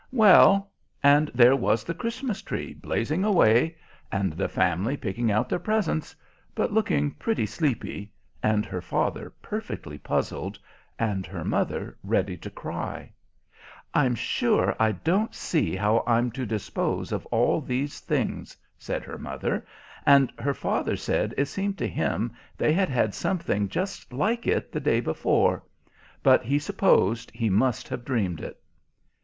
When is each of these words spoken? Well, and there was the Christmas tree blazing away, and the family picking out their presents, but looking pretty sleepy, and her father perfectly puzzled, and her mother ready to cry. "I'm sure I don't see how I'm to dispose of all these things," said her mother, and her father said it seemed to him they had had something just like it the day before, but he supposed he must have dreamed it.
Well, 0.11 0.71
and 1.03 1.29
there 1.35 1.55
was 1.55 1.83
the 1.83 1.93
Christmas 1.93 2.41
tree 2.41 2.73
blazing 2.73 3.23
away, 3.23 3.75
and 4.11 4.33
the 4.33 4.49
family 4.49 4.97
picking 4.97 5.31
out 5.31 5.47
their 5.47 5.59
presents, 5.59 6.15
but 6.55 6.73
looking 6.73 7.11
pretty 7.11 7.45
sleepy, 7.45 8.11
and 8.41 8.65
her 8.65 8.81
father 8.81 9.29
perfectly 9.43 9.99
puzzled, 9.99 10.57
and 10.97 11.27
her 11.27 11.43
mother 11.45 11.99
ready 12.03 12.35
to 12.37 12.49
cry. 12.49 13.13
"I'm 13.93 14.15
sure 14.15 14.75
I 14.79 14.91
don't 14.93 15.35
see 15.35 15.75
how 15.75 16.03
I'm 16.07 16.31
to 16.31 16.47
dispose 16.47 17.11
of 17.11 17.27
all 17.27 17.61
these 17.61 17.99
things," 17.99 18.57
said 18.79 19.03
her 19.03 19.19
mother, 19.19 19.67
and 20.03 20.33
her 20.39 20.55
father 20.55 20.95
said 20.95 21.35
it 21.37 21.45
seemed 21.45 21.77
to 21.77 21.87
him 21.87 22.31
they 22.57 22.73
had 22.73 22.89
had 22.89 23.13
something 23.13 23.69
just 23.69 24.11
like 24.11 24.47
it 24.47 24.71
the 24.71 24.79
day 24.79 24.99
before, 24.99 25.61
but 26.23 26.41
he 26.41 26.57
supposed 26.57 27.29
he 27.35 27.51
must 27.51 27.87
have 27.89 28.03
dreamed 28.03 28.41
it. 28.41 28.59